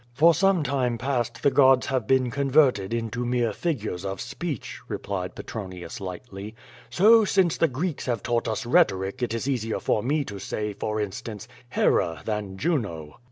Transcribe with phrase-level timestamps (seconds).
[0.15, 5.35] "For some time past the gods have been converted into mere figures of speech/' replied
[5.35, 6.43] Petronius lightly.•
[6.89, 10.73] "So, since the Greeks have taught us rhetoric it is easier for me to say,
[10.73, 13.19] for instance, Ilera than Juno.'